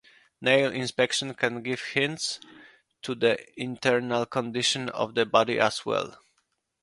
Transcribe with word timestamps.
Nail 0.41 0.71
inspection 0.71 1.35
can 1.35 1.61
give 1.61 1.79
hints 1.93 2.39
to 3.03 3.13
the 3.13 3.37
internal 3.55 4.25
condition 4.25 4.89
of 4.89 5.13
the 5.13 5.27
body 5.27 5.59
as 5.59 5.85
well. 5.85 6.17